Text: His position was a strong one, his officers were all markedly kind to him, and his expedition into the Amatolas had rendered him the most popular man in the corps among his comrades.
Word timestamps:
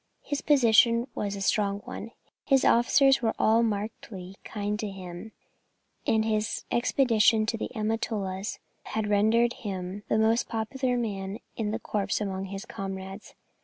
His 0.23 0.41
position 0.41 1.05
was 1.13 1.35
a 1.35 1.41
strong 1.41 1.81
one, 1.81 2.09
his 2.43 2.65
officers 2.65 3.21
were 3.21 3.35
all 3.37 3.61
markedly 3.61 4.33
kind 4.43 4.79
to 4.79 4.89
him, 4.89 5.31
and 6.07 6.25
his 6.25 6.65
expedition 6.71 7.41
into 7.41 7.55
the 7.55 7.69
Amatolas 7.75 8.57
had 8.85 9.05
rendered 9.07 9.53
him 9.53 10.01
the 10.09 10.17
most 10.17 10.49
popular 10.49 10.97
man 10.97 11.37
in 11.55 11.69
the 11.69 11.77
corps 11.77 12.19
among 12.19 12.45
his 12.45 12.65
comrades. 12.65 13.35